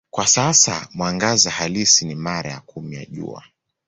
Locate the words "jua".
3.05-3.43